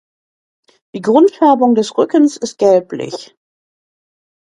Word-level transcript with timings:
Die 0.95 1.01
Grundfärbung 1.01 1.75
des 1.75 1.95
Rückens 1.95 2.35
ist 2.35 2.57
gelblich. 2.57 3.35